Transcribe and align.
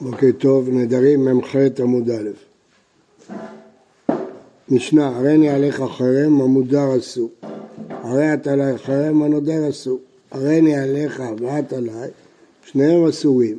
בוקר 0.00 0.26
טוב, 0.38 0.68
נדרים 0.68 1.24
מ"ח 1.24 1.56
עמוד 1.80 2.10
א'. 2.10 2.30
משנה, 4.68 5.06
הרי 5.06 5.34
אני 5.34 5.48
עליך 5.50 5.82
חרם 5.96 6.40
המודר 6.40 6.98
אסור. 6.98 7.30
הרי 7.88 8.34
את 8.34 8.46
עלי 8.46 8.78
חרם 8.78 9.22
הנודר 9.22 9.68
אסור. 9.68 9.98
הרי 10.30 10.58
אני 10.58 10.76
עליך 10.76 11.22
ואת 11.40 11.72
עלי, 11.72 11.90
שניהם 12.64 13.04
אסורים. 13.04 13.58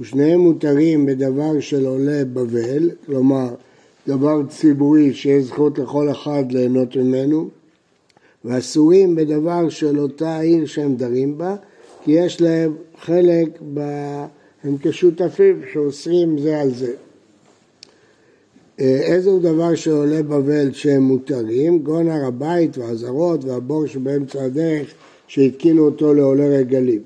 ושניהם 0.00 0.40
מותרים 0.40 1.06
בדבר 1.06 1.60
של 1.60 1.86
עולה 1.86 2.24
בבל, 2.24 2.90
כלומר 3.06 3.54
דבר 4.08 4.42
ציבורי 4.48 5.14
שיש 5.14 5.44
זכות 5.44 5.78
לכל 5.78 6.10
אחד 6.10 6.44
ליהנות 6.52 6.96
ממנו, 6.96 7.48
ואסורים 8.44 9.16
בדבר 9.16 9.68
של 9.68 9.98
אותה 9.98 10.38
עיר 10.38 10.66
שהם 10.66 10.96
דרים 10.96 11.38
בה, 11.38 11.56
כי 12.04 12.12
יש 12.12 12.40
להם 12.40 12.76
חלק 13.00 13.48
ב... 13.74 13.80
הם 14.64 14.76
כשותפים 14.82 15.62
שאוסרים 15.72 16.38
זה 16.38 16.60
על 16.60 16.70
זה. 16.70 16.92
אה, 18.80 19.00
איזה 19.02 19.30
הוא 19.30 19.40
דבר 19.40 19.74
שעולה 19.74 20.22
בבל 20.22 20.72
שהם 20.72 21.02
מותרים? 21.02 21.78
גון 21.78 22.08
הר 22.08 22.26
הבית 22.26 22.78
והזרות 22.78 23.44
והבור 23.44 23.86
שבאמצע 23.86 24.44
הדרך 24.44 24.86
שהתקינו 25.26 25.84
אותו 25.84 26.14
לעולי 26.14 26.58
רגלים. 26.58 27.02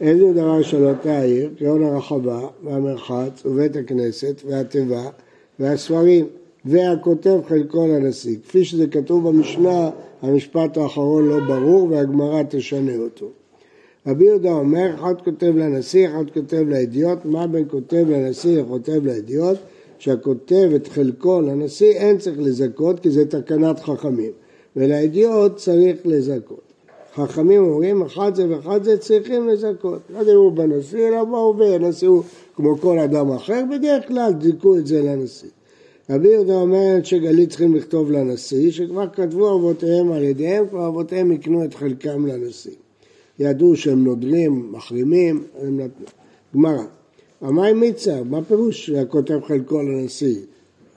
איזה 0.00 0.32
דבר 0.32 0.62
של 0.62 0.84
אותה 0.84 1.22
עיר? 1.22 1.50
גאון 1.60 1.82
הרחבה 1.82 2.48
והמרחץ 2.64 3.46
ובית 3.46 3.76
הכנסת 3.76 4.42
והתיבה 4.46 5.10
והספרים 5.58 6.26
והכותב 6.64 7.38
חלקו 7.48 7.86
לנשיא. 7.86 8.36
כפי 8.44 8.64
שזה 8.64 8.86
כתוב 8.86 9.28
במשנה, 9.28 9.90
המשפט 10.22 10.76
האחרון 10.76 11.28
לא 11.28 11.40
ברור 11.40 11.88
והגמרא 11.90 12.42
תשנה 12.48 12.96
אותו. 12.96 13.26
רבי 14.06 14.24
יהודה 14.24 14.52
אומר, 14.52 14.94
אחד 14.94 15.14
כותב 15.24 15.52
לנשיא, 15.56 16.08
אחד 16.08 16.30
כותב 16.34 16.64
לאדיוט, 16.68 17.18
מה 17.24 17.46
בין 17.46 17.64
כותב 17.70 18.04
לנשיא 18.08 18.60
לכותב 18.60 19.06
לאדיוט? 19.06 19.56
שהכותב 19.98 20.70
את 20.76 20.88
חלקו 20.88 21.40
לנשיא 21.40 21.92
אין 21.92 22.18
צריך 22.18 22.36
לזכות 22.38 23.00
כי 23.00 23.10
זה 23.10 23.26
תקנת 23.26 23.80
חכמים, 23.80 24.30
ולאדיוט 24.76 25.56
צריך 25.56 25.96
לזכות. 26.04 26.60
חכמים 27.14 27.64
אומרים, 27.64 28.02
אחד 28.02 28.34
זה 28.34 28.46
ואחד 28.48 28.82
זה 28.84 28.98
צריכים 28.98 29.48
לזכות. 29.48 30.00
לא 30.10 30.24
דיברו 30.24 30.50
בנשיא, 30.50 31.08
אלא 31.08 31.24
בהווה, 31.24 31.74
הנשיא 31.74 32.08
הוא 32.08 32.22
כמו 32.56 32.78
כל 32.78 32.98
אדם 32.98 33.30
אחר, 33.30 33.62
בדרך 33.70 34.08
כלל 34.08 34.32
זיכו 34.40 34.76
את 34.76 34.86
זה 34.86 35.02
לנשיא. 35.02 35.48
רבי 36.10 36.28
יהודה 36.28 36.54
אומר 36.54 36.96
שגלית 37.02 37.48
צריכים 37.48 37.74
לכתוב 37.74 38.10
לנשיא, 38.10 38.70
שכבר 38.70 39.08
כתבו 39.08 39.56
אבותיהם 39.56 40.12
על 40.12 40.22
ידיהם, 40.22 40.68
כבר 40.68 40.88
אבותיהם 40.88 41.32
יקנו 41.32 41.64
את 41.64 41.74
חלקם 41.74 42.26
לנשיא. 42.26 42.79
ידעו 43.40 43.76
שהם 43.76 44.04
נודרים, 44.04 44.72
מחרימים, 44.72 45.44
הם 45.60 45.80
נתנו. 45.80 46.06
גמרא, 46.54 46.82
המים 47.40 47.80
מיצה, 47.80 48.22
מה 48.24 48.44
פירוש 48.44 48.86
שהכותב 48.86 49.40
חלקו 49.46 49.82
לנשיא? 49.82 50.36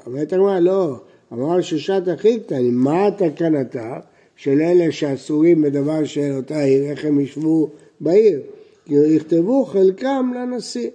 אומרת 0.06 0.34
הגמרא, 0.34 0.60
לא, 0.60 0.96
אמר 1.34 1.62
ששת 1.62 2.02
הכי 2.08 2.40
קטנים, 2.40 2.76
מה 2.76 3.10
תקנתה 3.18 4.00
של 4.36 4.62
אלה 4.62 4.92
שאסורים 4.92 5.62
בדבר 5.62 6.04
של 6.04 6.32
אותה 6.36 6.60
עיר, 6.60 6.84
איך 6.84 7.06
הם 7.06 7.20
ישבו 7.20 7.70
בעיר? 8.00 8.42
כי 8.86 8.94
יכתבו 8.94 9.66
חלקם 9.66 10.32
לנשיא, 10.36 10.90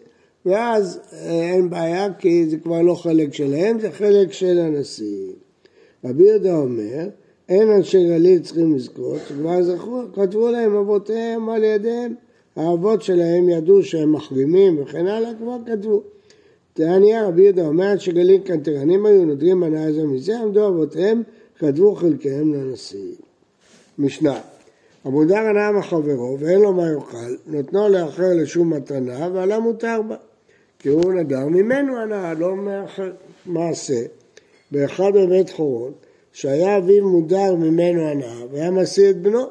ואז 0.46 1.00
אה, 1.12 1.52
אין 1.52 1.70
בעיה 1.70 2.12
כי 2.18 2.46
זה 2.48 2.56
כבר 2.56 2.82
לא 2.82 2.94
חלק 2.94 3.34
שלהם, 3.34 3.80
זה 3.80 3.90
חלק 3.90 4.32
של 4.32 4.58
הנשיא. 4.58 5.32
רבי 6.04 6.24
יהודה 6.24 6.56
אומר, 6.56 7.08
אין 7.48 7.70
אנשי 7.70 8.08
גליל 8.08 8.38
צריכים 8.38 8.74
לזכות, 8.74 9.20
כבר 9.28 9.62
זכו, 9.62 10.02
כתבו 10.14 10.50
להם 10.50 10.76
אבותיהם 10.76 11.48
על 11.48 11.64
ידיהם, 11.64 12.14
האבות 12.56 13.02
שלהם 13.02 13.48
ידעו 13.48 13.82
שהם 13.82 14.12
מחרימים 14.12 14.82
וכן 14.82 15.06
הלאה, 15.06 15.30
כבר 15.38 15.56
כתבו. 15.66 16.02
תעניה 16.74 17.28
רבי 17.28 17.42
יהודה 17.42 17.66
אומר 17.66 17.98
שגליל 17.98 18.40
קנטרנים 18.40 19.06
היו 19.06 19.24
נודרים 19.24 19.60
בנאה 19.60 19.92
זו 19.92 20.06
מזה, 20.06 20.40
עמדו 20.40 20.68
אבותיהם, 20.68 21.22
כתבו 21.58 21.94
חלקיהם 21.94 22.54
לנשיא. 22.54 23.14
משנה 23.98 24.40
המודר 25.04 25.38
הנאה 25.38 25.72
מחברו 25.72 26.36
ואין 26.40 26.60
לו 26.60 26.72
מה 26.72 26.90
יאכל, 26.90 27.36
נותנו 27.46 27.88
לאחר 27.88 28.34
לשום 28.34 28.72
מתנה 28.72 29.28
ועלה 29.32 29.58
מותר 29.58 30.00
בה. 30.08 30.16
כי 30.78 30.88
הוא 30.88 31.12
נדר 31.12 31.46
ממנו 31.46 31.96
הנאה, 31.96 32.34
לא 32.34 32.56
מאחר 32.56 33.12
מעשה. 33.46 34.02
באחד 34.70 35.10
בבית 35.14 35.50
חורון 35.50 35.92
שהיה 36.32 36.76
אביו 36.76 37.08
מודר 37.08 37.54
ממנו 37.54 38.08
הנאה 38.08 38.46
והיה 38.52 38.70
משיא 38.70 39.10
את 39.10 39.22
בנו 39.22 39.46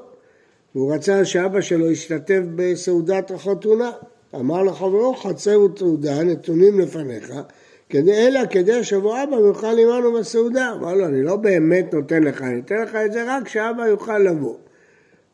והוא 0.76 0.94
רצה 0.94 1.26
שאבא 1.26 1.62
שלו 1.62 1.92
ישתתף 1.92 2.42
בסעודת 2.56 3.32
החתונה 3.32 3.92
אמר 4.36 4.64
לחברו 4.64 5.16
חצר 5.16 5.62
ותעודה 5.62 6.24
נתונים 6.24 6.80
לפניך 6.80 7.34
כדי, 7.90 8.28
אלא 8.28 8.40
כדי 8.50 8.84
שבוא 8.84 9.24
אבא 9.24 9.36
ויוכל 9.36 9.80
עמנו 9.80 10.14
בסעודה. 10.14 10.72
אמר 10.74 10.94
לו 10.94 11.06
אני 11.06 11.24
לא 11.24 11.36
באמת 11.36 11.94
נותן 11.94 12.24
לך 12.24 12.42
אני 12.42 12.60
אתן 12.60 12.82
לך 12.82 12.96
את 12.96 13.12
זה 13.12 13.24
רק 13.28 13.48
שאבא 13.48 13.88
יוכל 13.88 14.20
לבוא. 14.20 14.56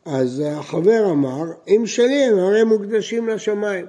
אז 0.04 0.42
החבר 0.46 1.10
אמר 1.10 1.44
אם 1.68 1.86
שלי 1.86 2.24
הם 2.24 2.38
הרי 2.38 2.64
מוקדשים 2.64 3.28
לשמיים. 3.28 3.86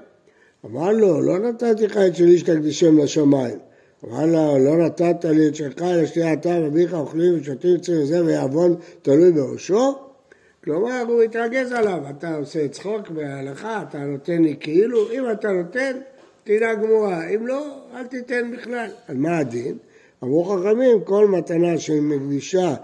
אמר 0.65 0.91
לו 0.91 1.21
לא 1.21 1.39
נתתי 1.39 1.87
לך 1.87 1.97
את 1.97 2.15
שלי 2.15 2.37
שתקדישם 2.37 2.97
לשמיים 2.97 3.57
אמר 4.03 4.25
לה, 4.25 4.57
לא 4.57 4.77
נתת 4.77 5.25
לי 5.25 5.47
את 5.47 5.55
שלך, 5.55 5.81
יש 6.03 6.15
לי 6.15 6.33
אתה 6.33 6.49
ואביך 6.49 6.93
אוכלים 6.93 7.39
ושותים 7.41 7.77
ציר 7.77 8.05
זה 8.05 8.25
ויעוון 8.25 8.75
תלוי 9.01 9.31
בראשו? 9.31 9.95
כלומר, 10.63 11.03
הוא 11.07 11.21
התרגז 11.21 11.71
עליו, 11.71 11.99
אתה 12.09 12.35
עושה 12.35 12.67
צחוק 12.67 13.09
בהלכה, 13.09 13.83
אתה 13.89 13.97
נותן 13.97 14.41
לי 14.41 14.55
כאילו, 14.59 15.11
אם 15.11 15.31
אתה 15.31 15.51
נותן, 15.51 15.97
תדע 16.43 16.73
גמורה, 16.73 17.27
אם 17.29 17.47
לא, 17.47 17.65
אל 17.95 18.03
תיתן 18.03 18.51
בכלל. 18.51 18.89
אז 19.07 19.15
מה 19.15 19.37
הדין? 19.37 19.77
אמרו 20.23 20.43
חכמים, 20.43 21.03
כל 21.03 21.27
מתנה 21.27 21.77
שמקדישה 21.77 22.75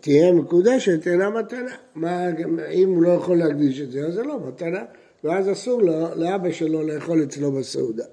תהיה 0.00 0.32
מקודשת, 0.32 1.06
אינה 1.06 1.30
מתנה. 1.30 1.74
מה, 1.94 2.28
אם 2.72 2.90
הוא 2.90 3.02
לא 3.02 3.08
יכול 3.08 3.38
להקדיש 3.38 3.80
את 3.80 3.92
זה, 3.92 4.06
אז 4.06 4.14
זה 4.14 4.22
לא 4.22 4.40
מתנה, 4.48 4.82
ואז 5.24 5.52
אסור 5.52 5.82
לאבא 6.16 6.50
שלו 6.50 6.82
לאכול 6.82 7.22
אצלו 7.22 7.52
בסעודה. 7.52 8.04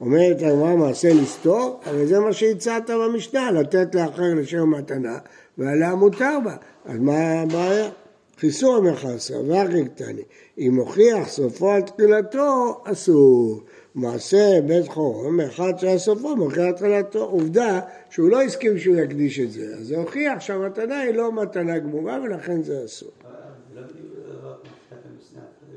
אומרת 0.00 0.36
הגמרא 0.42 0.76
מעשה 0.76 1.14
לסתור, 1.14 1.80
הרי 1.84 2.06
זה 2.06 2.20
מה 2.20 2.32
שהצעת 2.32 2.90
במשנה, 2.90 3.50
לתת 3.50 3.94
לאחר 3.94 4.34
לשם 4.36 4.70
מתנה, 4.70 5.18
ועליה 5.58 5.94
מותר 5.94 6.38
בה. 6.44 6.56
אז 6.84 6.98
מה 6.98 7.40
הבעיה? 7.40 7.90
חיסור 8.38 8.76
המחסר 8.76 9.42
ואחי 9.48 9.84
קטני. 9.84 10.22
אם 10.58 10.76
הוכיח 10.76 11.28
סופו 11.28 11.70
על 11.70 11.82
תחילתו, 11.82 12.82
אסור. 12.84 13.60
מעשה 13.94 14.60
בית 14.66 14.88
חורם, 14.88 15.40
אחד 15.40 15.72
שהיה 15.78 15.98
סופו 15.98 16.36
מוכיח 16.36 16.70
תחילתו. 16.76 17.24
עובדה 17.24 17.80
שהוא 18.10 18.30
לא 18.30 18.42
הסכים 18.42 18.78
שהוא 18.78 18.96
יקדיש 18.96 19.40
את 19.40 19.52
זה, 19.52 19.74
אז 19.78 19.86
זה 19.86 19.96
הוכיח 19.96 20.40
שהמתנה 20.40 21.00
היא 21.00 21.14
לא 21.14 21.32
מתנה 21.32 21.78
גמורה 21.78 22.18
ולכן 22.24 22.62
זה 22.62 22.84
אסור. 22.84 23.10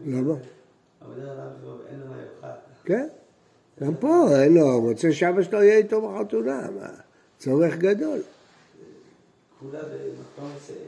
למה? 0.06 0.34
כן. 2.86 3.08
גם 3.84 3.96
פה 3.96 4.28
אין 4.44 4.54
לו, 4.54 4.80
רוצה 4.82 5.12
שאבא 5.12 5.42
שלו 5.42 5.64
יהיה 5.64 5.78
איתו 5.78 6.02
בחתונה, 6.02 6.68
מה? 6.80 6.88
צורך 7.38 7.78
גדול. 7.78 8.20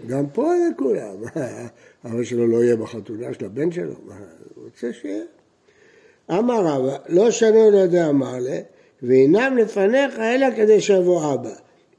גם 0.08 0.28
פה 0.34 0.52
זה 0.58 0.76
כולם. 0.78 1.16
אבא 2.06 2.24
שלו 2.24 2.48
לא 2.48 2.64
יהיה 2.64 2.76
בחתונה 2.76 3.34
של 3.34 3.46
הבן 3.46 3.72
שלו, 3.72 3.94
מה? 4.06 4.16
רוצה 4.64 4.94
שיהיה. 4.94 5.24
אמר 6.32 6.66
רבא, 6.66 6.98
לא 7.10 7.32
שנו 7.32 7.72
לידי 7.72 8.04
אמר 8.04 8.40
לה, 8.40 8.60
ואינם 9.04 9.58
לפניך 9.58 10.20
אלא 10.20 10.48
כדי 10.56 10.82
שיבוא 10.82 11.34
אבא. 11.34 11.54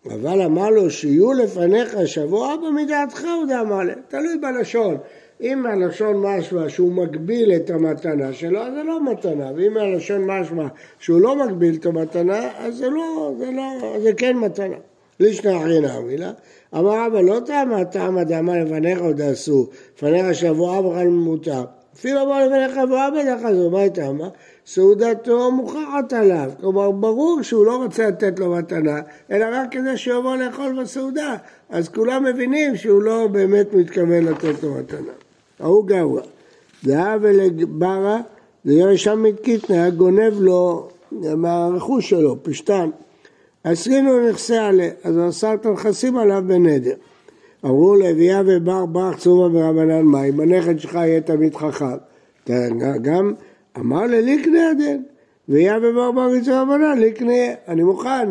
אבל 0.07 0.43
אמר 0.43 0.71
לו, 0.71 0.91
שיהיו 0.91 1.33
לפניך 1.33 1.97
שיבוא 2.07 2.55
אבא 2.55 2.71
מדעתך, 2.71 3.21
הוא 3.21 3.55
אמר 3.61 3.83
לה, 3.83 3.95
תלוי 4.09 4.39
בלשון. 4.39 4.99
אם 5.43 5.67
הלשון 5.67 6.17
משמע 6.17 6.69
שהוא 6.69 6.93
מגביל 6.93 7.53
את 7.57 7.71
המתנה 7.71 8.33
שלו, 8.33 8.61
אז 8.61 8.75
זה 8.75 8.83
לא 8.83 9.13
מתנה, 9.13 9.51
ואם 9.57 9.77
הלשון 9.77 10.25
משמע 10.31 10.67
שהוא 10.99 11.21
לא 11.21 11.37
מגביל 11.37 11.75
את 11.75 11.87
המתנה, 11.87 12.49
אז 12.59 12.77
זה 12.77 12.89
לא, 12.91 13.35
זה 13.39 13.51
לא, 13.51 13.99
זה 14.03 14.13
כן 14.13 14.37
מתנה. 14.37 14.77
לישנא 15.21 15.57
אחרינא 15.57 16.01
מילה, 16.01 16.33
אמר 16.75 17.07
אבא 17.07 17.21
לא 17.21 17.41
טעמה, 17.47 17.85
טעמה 17.85 18.25
דאמה 18.25 18.59
לפניך 18.59 19.01
עוד 19.01 19.21
אסור, 19.21 19.67
לפניך 19.97 20.35
שבוע 20.35 20.81
בכלל 20.81 21.09
מותר. 21.09 21.65
אפילו 21.95 22.23
אמר 22.23 22.47
לפניך 22.47 22.75
שבוע 22.75 23.11
בדרך 23.11 23.41
כזו, 23.47 23.71
מה 23.71 23.81
היא 23.81 23.91
טעמה? 23.91 24.29
סעודתו 24.67 25.51
מוכרחת 25.53 26.13
עליו. 26.13 26.51
כלומר, 26.61 26.91
ברור 26.91 27.43
שהוא 27.43 27.67
לא 27.67 27.77
רוצה 27.77 28.09
לתת 28.09 28.39
לו 28.39 28.51
מתנה, 28.51 29.01
אלא 29.31 29.47
רק 29.53 29.73
כדי 29.73 29.97
שיבוא 29.97 30.37
לאכול 30.37 30.83
בסעודה. 30.83 31.37
אז 31.71 31.89
כולם 31.89 32.25
מבינים 32.25 32.77
שהוא 32.77 33.03
לא 33.03 33.27
באמת 33.27 33.75
מתכוון 33.75 34.25
לתת 34.25 34.63
לו 34.63 34.75
מתנה. 34.75 35.13
ההוא 35.63 35.85
ולברה, 37.21 38.21
זה 38.65 38.99
שם 38.99 39.23
מתקיתנה, 39.23 39.77
היה 39.77 39.91
גונב 39.91 40.33
לו 40.41 40.89
מהרכוש 41.37 42.11
שלו, 42.11 42.37
פשטן. 42.43 42.91
עשרינו 43.65 44.29
נכסה 44.29 44.67
עליה, 44.67 44.91
אז 45.05 45.17
הוא 45.17 45.27
עשה 45.27 45.55
את 45.55 45.67
הנכסים 45.67 46.17
עליו 46.17 46.43
בנדר. 46.47 46.95
אמרו 47.65 47.95
לביאה 47.95 48.43
ובר 48.47 48.87
ברך 48.87 49.19
צומה 49.19 49.49
ברבנן 49.49 50.03
מים, 50.03 50.41
הנכד 50.41 50.79
שלך 50.79 50.95
יהיה 50.95 51.21
תמיד 51.21 51.55
חכם. 51.55 51.87
גם 53.03 53.33
אמר 53.79 54.07
לליקנה 54.07 54.71
הדין, 54.71 55.03
ויהיה 55.49 55.81
בברבר 55.81 56.35
יצא 56.35 56.63
רבנן 56.63 56.99
לקנה. 56.99 57.45
אני 57.69 57.83
מוכן 57.83 58.29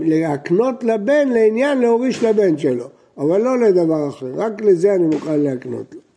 להקנות 0.00 0.84
לבן 0.84 1.28
לעניין 1.28 1.80
להוריש 1.80 2.24
לבן 2.24 2.58
שלו, 2.58 2.84
אבל 3.18 3.40
לא 3.40 3.58
לדבר 3.58 4.08
אחר, 4.08 4.26
רק 4.36 4.60
לזה 4.60 4.94
אני 4.94 5.06
מוכן 5.06 5.40
להקנות 5.40 5.94
לו. 5.94 6.07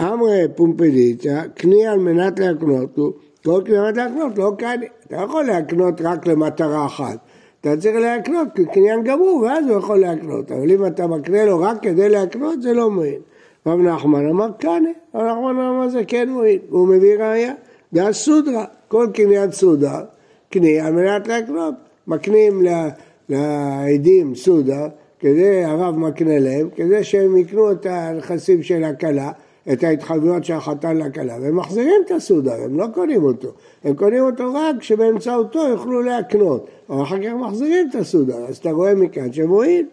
אמרי 0.00 0.42
פומפדיציה, 0.54 1.42
קני 1.54 1.86
על 1.86 1.98
מנת 1.98 2.38
להקנות 2.38 2.98
לו, 2.98 3.12
כל 3.44 3.62
קני 3.64 3.76
על 3.76 3.84
מנת 3.84 3.96
להקנות 3.96 4.38
לא 4.38 4.52
קני. 4.58 4.86
אתה 5.06 5.16
יכול 5.16 5.44
להקנות 5.44 6.00
רק 6.00 6.26
למטרה 6.26 6.86
אחת. 6.86 7.18
אתה 7.60 7.76
צריך 7.76 7.96
להקנות 7.96 8.48
כקניין 8.54 9.04
גמור, 9.04 9.42
ואז 9.42 9.66
הוא 9.66 9.78
יכול 9.78 9.98
להקנות. 9.98 10.52
אבל 10.52 10.70
אם 10.70 10.86
אתה 10.86 11.06
מקנה 11.06 11.44
לו 11.44 11.60
רק 11.60 11.82
כדי 11.82 12.08
להקנות, 12.08 12.62
זה 12.62 12.72
לא 12.72 12.90
מועיל. 12.90 13.20
רב 13.66 13.80
נחמן 13.80 14.28
אמר 14.28 14.48
קנה, 14.58 14.88
רב 15.14 15.24
נחמן 15.26 15.64
אמר 15.64 15.88
זה 15.88 16.04
כן 16.04 16.28
מועיל, 16.28 16.58
והוא 16.70 16.88
מביא 16.88 17.16
ראייה. 17.16 17.52
זה 17.92 18.08
הסודרה, 18.08 18.64
כל 18.88 19.06
קניין 19.14 19.52
סודה, 19.52 20.00
קני 20.50 20.80
על 20.80 20.92
מנת 20.92 21.28
להקנות. 21.28 21.74
מקנים 22.06 22.62
לעדים 23.28 24.34
סודה, 24.34 24.88
כדי, 25.20 25.64
הרב 25.64 25.96
מקנה 25.96 26.38
להם, 26.38 26.68
כדי 26.76 27.04
שהם 27.04 27.36
יקנו 27.36 27.72
את 27.72 27.86
הנכסים 27.90 28.62
של 28.62 28.84
הכלה. 28.84 29.32
את 29.72 29.84
ההתחייבויות 29.84 30.44
של 30.44 30.54
החתן 30.54 30.96
לכלה, 30.96 31.36
והם 31.42 31.56
מחזירים 31.56 32.02
את 32.06 32.10
הסודר, 32.10 32.62
הם 32.64 32.78
לא 32.78 32.86
קונים 32.94 33.24
אותו. 33.24 33.48
הם 33.84 33.94
קונים 33.94 34.24
אותו 34.24 34.54
רק 34.54 34.82
שבאמצעותו 34.82 35.68
יוכלו 35.68 36.02
להקנות, 36.02 36.66
אבל 36.90 37.02
אחר 37.02 37.18
כך 37.18 37.32
מחזירים 37.32 37.88
את 37.90 37.94
הסודר, 37.94 38.36
אז 38.48 38.56
אתה 38.56 38.70
רואה 38.70 38.94
מכאן 38.94 39.32
שמועיל. 39.32 39.86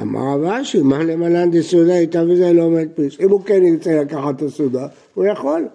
אמר 0.00 0.20
רב 0.34 0.44
אשי, 0.44 0.82
מה 0.82 1.04
למלן 1.04 1.50
דסודה 1.50 1.96
איתה 1.96 2.22
וזה 2.28 2.52
לא 2.52 2.62
עומד 2.62 2.88
פיס. 2.94 3.20
אם 3.20 3.30
הוא 3.30 3.40
כן 3.44 3.64
ירצה 3.64 4.00
לקחת 4.00 4.36
את 4.36 4.42
הסודר, 4.42 4.86
הוא 5.14 5.24
יכול. 5.24 5.68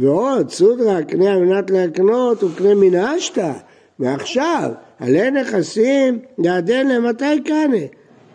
ועוד, 0.00 0.50
סודרה, 0.50 1.02
קנה 1.02 1.32
על 1.32 1.44
מנת 1.44 1.70
להקנות, 1.70 2.42
הוא 2.42 2.50
קנה 2.56 2.74
מן 2.74 2.94
האשתא, 2.94 3.52
ועכשיו, 3.98 4.70
עלי 5.00 5.30
נכסים, 5.30 6.18
יעדן 6.38 6.88
למתי 6.88 7.40
קנה. 7.44 7.84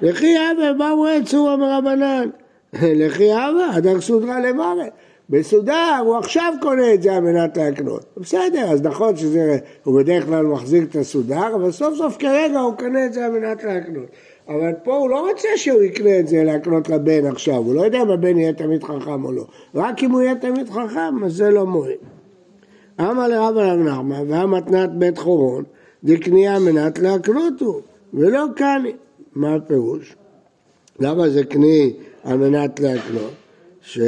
וכי 0.01 0.35
אבא 0.37 0.73
באו 0.73 1.07
את 1.17 1.25
צורה 1.25 1.57
מרבנן. 1.57 2.29
לכי 3.01 3.33
אבא, 3.33 3.77
אדר 3.77 4.01
סודרה 4.01 4.39
למראה. 4.39 4.87
בסודר 5.29 5.97
הוא 6.05 6.17
עכשיו 6.17 6.53
קונה 6.61 6.93
את 6.93 7.01
זה 7.01 7.15
על 7.15 7.23
מנת 7.23 7.57
להקנות. 7.57 8.05
בסדר, 8.17 8.71
אז 8.71 8.81
נכון 8.81 9.15
שהוא 9.15 9.99
בדרך 9.99 10.25
כלל 10.25 10.45
מחזיק 10.45 10.83
את 10.89 10.95
הסודר, 10.95 11.55
אבל 11.55 11.71
סוף 11.71 11.97
סוף 11.97 12.17
כרגע 12.17 12.59
הוא 12.59 12.73
קונה 12.73 13.05
את 13.05 13.13
זה 13.13 13.25
על 13.25 13.31
מנת 13.31 13.63
להקנות. 13.63 14.05
אבל 14.47 14.73
פה 14.83 14.97
הוא 14.97 15.09
לא 15.09 15.29
רוצה 15.29 15.47
שהוא 15.55 15.81
יקנה 15.81 16.19
את 16.19 16.27
זה 16.27 16.43
להקנות 16.43 16.89
לבן 16.89 17.25
עכשיו, 17.25 17.55
הוא 17.55 17.75
לא 17.75 17.81
יודע 17.81 18.01
אם 18.01 18.09
הבן 18.09 18.37
יהיה 18.37 18.53
תמיד 18.53 18.83
חכם 18.83 19.25
או 19.25 19.31
לא. 19.31 19.45
רק 19.75 20.03
אם 20.03 20.11
הוא 20.11 20.21
יהיה 20.21 20.35
תמיד 20.35 20.69
חכם, 20.69 21.23
אז 21.25 21.33
זה 21.33 21.49
לא 21.49 21.65
מועיל. 21.65 21.97
אמר 22.99 23.27
לרב 23.27 23.57
הרב 23.57 23.79
נחמן 23.79 24.31
והמתנת 24.31 24.89
בית 24.89 25.17
חורון 25.17 25.63
דקנייה 26.03 26.55
על 26.55 26.63
מנת 26.63 26.99
להקנות 26.99 27.61
הוא, 27.61 27.81
ולא 28.13 28.45
קני. 28.55 28.93
מה 29.35 29.55
הפירוש? 29.55 30.15
למה 30.99 31.29
זה 31.29 31.43
קני 31.43 31.93
על 32.23 32.37
מנת 32.37 32.79
להקנות, 32.79 33.31
ש... 33.81 33.99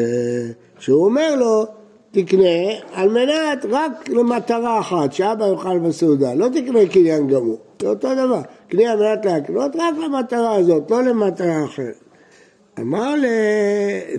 שהוא 0.80 1.06
אומר 1.06 1.36
לו, 1.36 1.66
תקנה 2.12 2.74
על 2.94 3.10
מנת 3.10 3.66
רק 3.70 4.10
למטרה 4.10 4.80
אחת, 4.80 5.14
שאבא 5.14 5.46
יאכל 5.48 5.80
בסעודה, 5.80 6.34
לא 6.34 6.48
תקנה 6.48 6.86
קניין 6.92 7.28
גמור, 7.28 7.58
זה 7.82 7.90
אותו 7.90 8.14
דבר, 8.14 8.42
קנה 8.68 8.92
על 8.92 9.00
מנת 9.00 9.26
להקנות 9.26 9.76
רק 9.76 9.96
למטרה 10.06 10.56
הזאת, 10.56 10.92
לא 10.92 11.04
למטרה 11.04 11.66
אחרת. 11.66 12.00
אמר 12.80 13.16
ל... 13.16 13.26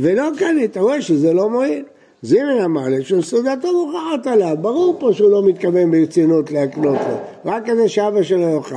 ולא 0.00 0.28
קנה, 0.38 0.64
אתה 0.64 0.80
רואה 0.80 1.02
שזה 1.02 1.32
לא 1.32 1.50
מועיל. 1.50 1.84
זימן 2.22 2.60
אמר 2.64 2.88
לי 2.88 3.04
שסעודתו 3.04 3.68
מוכרחת 3.72 4.26
עליו, 4.26 4.56
ברור 4.60 4.96
פה 5.00 5.12
שהוא 5.12 5.30
לא 5.30 5.46
מתכוון 5.46 5.90
ברצינות 5.90 6.50
להקנות 6.50 6.98
לו, 7.08 7.16
רק 7.44 7.66
כדי 7.66 7.88
שאבא 7.88 8.22
שלו 8.22 8.48
יאכל. 8.48 8.74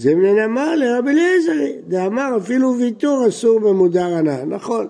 זמנן 0.00 0.38
אמר 0.38 0.74
לרבי 0.76 1.10
אליעזרי, 1.10 1.72
דאמר 1.88 2.36
אפילו 2.36 2.74
ויתור 2.78 3.28
אסור 3.28 3.60
במודר 3.60 4.14
הנאה, 4.14 4.44
נכון, 4.44 4.86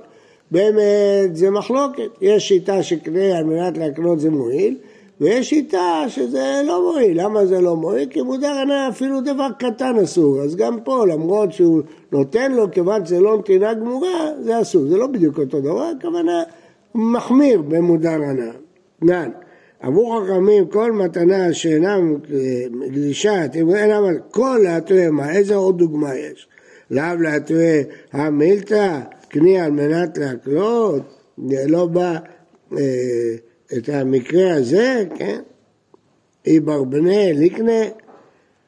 באמת 0.50 1.36
זה 1.36 1.50
מחלוקת, 1.50 2.10
יש 2.20 2.48
שיטה 2.48 2.82
שקנה 2.82 3.38
על 3.38 3.44
מנת 3.44 3.78
להקנות 3.78 4.20
זה 4.20 4.30
מועיל, 4.30 4.76
ויש 5.20 5.50
שיטה 5.50 6.04
שזה 6.08 6.62
לא 6.66 6.90
מועיל, 6.92 7.24
למה 7.24 7.46
זה 7.46 7.60
לא 7.60 7.76
מועיל? 7.76 8.08
כי 8.08 8.22
מודר 8.22 8.52
הנאה 8.52 8.88
אפילו 8.88 9.20
דבר 9.20 9.46
קטן 9.58 9.96
אסור, 10.02 10.40
אז 10.42 10.56
גם 10.56 10.80
פה 10.80 11.06
למרות 11.06 11.52
שהוא 11.52 11.82
נותן 12.12 12.52
לו 12.52 12.70
כיוון 12.70 13.06
שזה 13.06 13.20
לא 13.20 13.38
נתינה 13.38 13.74
גמורה, 13.74 14.30
זה 14.40 14.60
אסור, 14.60 14.82
זה 14.86 14.96
לא 14.96 15.06
בדיוק 15.06 15.38
אותו 15.38 15.60
דבר, 15.60 15.90
הכוונה 15.98 16.42
מחמיר 16.94 17.62
במודר 17.62 18.22
הנאה. 18.22 18.52
נען 19.02 19.30
אמרו 19.86 20.20
חכמים 20.24 20.66
כל 20.66 20.92
מתנה 20.92 21.52
שאינה 21.52 21.98
גלישת, 22.92 23.50
אינה 23.54 24.00
כל 24.30 24.60
להתווה 24.62 25.10
מה, 25.10 25.32
איזה 25.32 25.54
עוד 25.54 25.78
דוגמה 25.78 26.16
יש? 26.16 26.48
לאו 26.90 27.16
להתווה 27.20 27.80
המילתא, 28.12 29.00
קני 29.28 29.60
על 29.60 29.70
מנת 29.70 30.18
להקלות, 30.18 31.02
לא 31.66 31.86
בא 31.86 32.18
אה, 32.72 32.78
את 33.78 33.88
המקרה 33.88 34.54
הזה, 34.54 35.04
כן? 35.14 35.40
איברבנה, 36.46 37.32
ליקנה, 37.32 37.82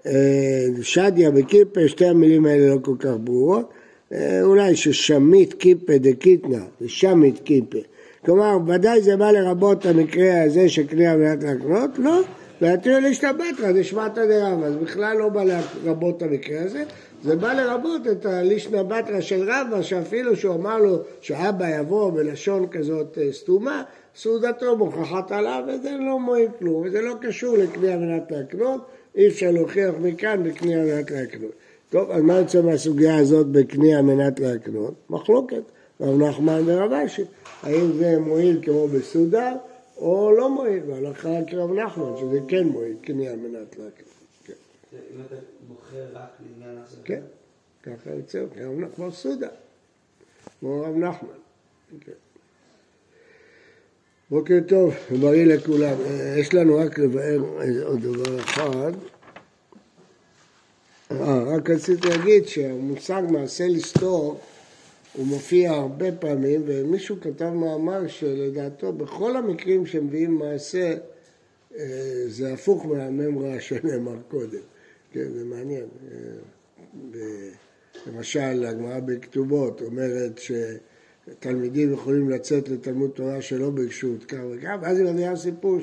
אה, 0.06 0.66
שדיה 0.82 1.30
וקיפה, 1.34 1.88
שתי 1.88 2.06
המילים 2.06 2.46
האלה 2.46 2.74
לא 2.74 2.78
כל 2.82 2.96
כך 2.98 3.14
ברורות, 3.24 3.70
אה, 4.12 4.42
אולי 4.42 4.76
ששמית 4.76 5.52
קיפה 5.54 5.98
דקיתנה, 5.98 6.64
שמית 6.86 7.38
קיפה. 7.38 7.78
כלומר, 8.24 8.58
ודאי 8.66 9.02
זה 9.02 9.16
בא 9.16 9.30
לרבות 9.30 9.86
המקרה 9.86 10.42
הזה 10.42 10.68
של 10.68 10.86
קני 10.86 11.06
על 11.06 11.18
להקנות? 11.20 11.90
לא. 11.98 12.20
והתיר 12.60 12.98
לישנא 12.98 13.32
זה 13.72 13.84
שמעתא 13.84 14.26
דרבא, 14.26 14.66
אז 14.66 14.76
בכלל 14.76 15.16
לא 15.16 15.28
בא 15.28 15.42
לרבות 15.84 16.22
המקרה 16.22 16.62
הזה, 16.62 16.84
זה 17.22 17.36
בא 17.36 17.52
לרבות 17.52 18.06
את 18.12 18.26
הלישנא 18.26 18.82
בתרא 18.82 19.20
של 19.20 19.50
רבא, 19.50 19.82
שאפילו 19.82 20.36
שהוא 20.36 20.54
אמר 20.54 20.78
לו 20.78 20.98
שאבא 21.20 21.68
יבוא 21.78 22.10
בלשון 22.10 22.66
כזאת 22.70 23.18
אה, 23.18 23.32
סתומה, 23.32 23.82
סעודתו 24.16 24.76
מוכחת 24.76 25.32
עליו, 25.32 25.64
וזה 25.68 25.90
לא 26.00 26.20
מועיל 26.20 26.48
כלום, 26.58 26.82
וזה 26.86 27.00
לא 27.00 27.14
קשור 27.20 27.56
לקני 27.56 27.92
על 27.92 27.98
מנת 27.98 28.30
להקנות, 28.30 28.80
אי 29.16 29.28
אפשר 29.28 29.50
להוכיח 29.50 29.94
מכאן 30.00 30.42
בקני 30.44 30.74
על 30.74 30.86
מנת 30.86 31.10
להקנות. 31.10 31.52
טוב, 31.90 32.10
אז 32.10 32.22
מה 32.22 32.38
יוצא 32.38 32.62
מהסוגיה 32.62 33.16
הזאת 33.16 33.46
בקני 33.46 33.94
על 33.94 34.02
מנת 34.02 34.40
להקנות? 34.40 34.94
מחלוקת, 35.10 35.62
רב 36.02 36.22
נחמן 36.22 36.62
ורב 36.66 36.92
אשי. 36.92 37.22
האם 37.62 37.92
זה 37.92 38.18
מועיל 38.18 38.60
כמו 38.64 38.88
בסודר 38.88 39.52
או 39.96 40.32
לא 40.32 40.50
מועיל, 40.50 40.82
והלכה 40.86 41.30
כרב 41.46 41.72
נחמן, 41.72 42.16
שזה 42.20 42.38
כן 42.48 42.66
מועיל, 42.66 42.96
קני 43.02 43.28
על 43.28 43.36
מנת 43.36 43.76
להקריא. 43.78 44.06
כן. 44.44 44.52
אם 45.14 45.20
אתה 45.26 45.34
בוחר 45.68 46.04
רק 46.12 46.28
לעניין 46.40 46.82
הזה? 46.84 46.96
כן, 47.04 47.22
ככה 47.82 48.10
יוצא, 48.10 48.44
כמו 48.96 49.12
סודה, 49.12 49.48
כמו 50.60 50.80
רב 50.80 50.96
נחמן. 50.96 51.28
כן. 52.00 52.12
בוקר 54.30 54.58
טוב, 54.68 54.94
בריא 55.20 55.44
לכולם. 55.46 55.96
יש 56.36 56.54
לנו 56.54 56.78
רק 56.78 56.98
לבאר 56.98 57.40
עוד 57.84 58.00
דבר 58.00 58.40
אחד. 58.40 58.92
אה, 61.10 61.42
רק 61.42 61.70
רציתי 61.70 62.08
להגיד 62.08 62.48
שהמושג 62.48 63.22
מעשה 63.30 63.66
לסתור 63.68 64.40
הוא 65.16 65.26
מופיע 65.26 65.70
הרבה 65.70 66.12
פעמים, 66.12 66.62
ומישהו 66.66 67.16
כתב 67.20 67.50
מאמר 67.50 68.08
שלדעתו 68.08 68.92
בכל 68.92 69.36
המקרים 69.36 69.86
שמביאים 69.86 70.34
מעשה 70.34 70.94
אה, 71.76 72.24
זה 72.28 72.52
הפוך 72.52 72.86
מהממרה 72.86 73.60
שנאמר 73.60 74.16
קודם. 74.28 74.60
כן, 75.12 75.32
זה 75.32 75.44
מעניין. 75.44 75.86
אה, 77.14 77.18
למשל, 78.06 78.64
הגמרא 78.66 79.00
בכתובות 79.00 79.82
אומרת 79.82 80.40
שתלמידים 81.28 81.92
יכולים 81.92 82.30
לצאת 82.30 82.68
לתלמוד 82.68 83.10
תורה 83.10 83.42
שלא 83.42 83.70
ברשות 83.70 84.24
כך 84.24 84.38
וכך, 84.50 84.76
ואז 84.82 84.98
היא 84.98 85.06
מביאה 85.06 85.36
סיפור 85.36 85.78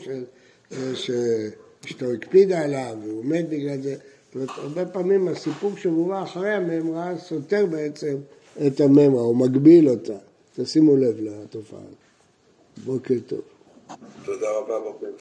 שאשתו 0.72 2.12
הקפידה 2.14 2.64
עליו 2.64 2.98
והוא 3.04 3.26
מת 3.26 3.50
בגלל 3.50 3.82
זה. 3.82 3.96
זאת 4.26 4.36
אומרת, 4.36 4.50
הרבה 4.58 4.86
פעמים 4.86 5.28
הסיפור 5.28 5.78
שמובא 5.78 6.24
אחרי 6.24 6.54
הממרה 6.54 7.18
סותר 7.18 7.66
בעצם 7.66 8.16
את 8.68 8.80
הממה, 8.80 9.20
הוא 9.20 9.36
מגביל 9.36 9.90
אותה. 9.90 10.18
תשימו 10.56 10.96
לב 10.98 11.16
לתופעה. 11.20 11.80
בוקר 12.86 13.16
טוב. 13.28 13.42
תודה 14.26 14.48
רבה, 14.58 14.80
בוקר 14.80 15.12